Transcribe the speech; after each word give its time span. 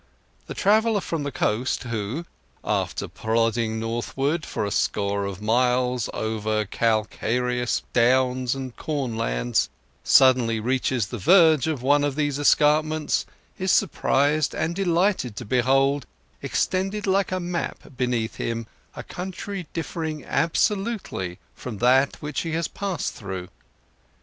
The 0.47 0.55
traveller 0.55 0.99
from 0.99 1.21
the 1.21 1.31
coast, 1.31 1.83
who, 1.83 2.25
after 2.63 3.07
plodding 3.07 3.79
northward 3.79 4.47
for 4.47 4.65
a 4.65 4.71
score 4.71 5.25
of 5.25 5.43
miles 5.43 6.09
over 6.11 6.65
calcareous 6.65 7.83
downs 7.93 8.55
and 8.55 8.75
corn 8.75 9.15
lands, 9.15 9.69
suddenly 10.03 10.59
reaches 10.59 11.05
the 11.05 11.19
verge 11.19 11.67
of 11.67 11.83
one 11.83 12.03
of 12.03 12.15
these 12.15 12.39
escarpments, 12.39 13.27
is 13.59 13.71
surprised 13.71 14.55
and 14.55 14.73
delighted 14.75 15.35
to 15.35 15.45
behold, 15.45 16.07
extended 16.41 17.05
like 17.05 17.31
a 17.31 17.39
map 17.39 17.95
beneath 17.95 18.37
him, 18.37 18.65
a 18.95 19.03
country 19.03 19.67
differing 19.71 20.25
absolutely 20.25 21.37
from 21.53 21.77
that 21.77 22.19
which 22.23 22.41
he 22.41 22.53
has 22.53 22.67
passed 22.67 23.13
through. 23.13 23.49